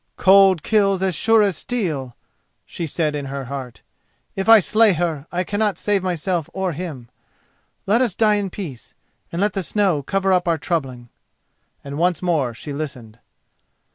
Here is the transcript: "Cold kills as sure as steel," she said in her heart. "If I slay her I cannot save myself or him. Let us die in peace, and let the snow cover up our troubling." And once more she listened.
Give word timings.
"Cold 0.17 0.63
kills 0.63 1.03
as 1.03 1.13
sure 1.13 1.43
as 1.43 1.55
steel," 1.55 2.15
she 2.65 2.87
said 2.87 3.15
in 3.15 3.25
her 3.25 3.45
heart. 3.45 3.83
"If 4.35 4.49
I 4.49 4.59
slay 4.59 4.93
her 4.93 5.27
I 5.31 5.43
cannot 5.43 5.77
save 5.77 6.01
myself 6.01 6.49
or 6.53 6.71
him. 6.71 7.07
Let 7.85 8.01
us 8.01 8.15
die 8.15 8.37
in 8.41 8.49
peace, 8.49 8.95
and 9.31 9.39
let 9.39 9.53
the 9.53 9.61
snow 9.61 10.01
cover 10.01 10.33
up 10.33 10.47
our 10.47 10.57
troubling." 10.57 11.09
And 11.83 11.99
once 11.99 12.19
more 12.23 12.51
she 12.55 12.73
listened. 12.73 13.19